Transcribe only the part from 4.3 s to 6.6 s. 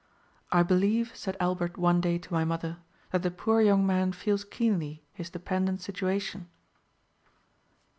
keenly his dependent situation.'"